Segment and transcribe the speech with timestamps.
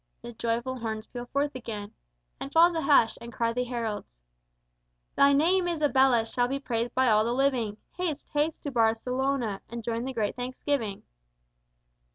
[0.23, 1.93] The joyful horns peal forth again,
[2.39, 4.15] And falls a hush, and cry the heralds:
[5.15, 9.83] "_Thy name, Isabella, shall be praised by all the living; Haste, haste to Barcelona, and
[9.83, 11.03] join the Great Thanksgiving!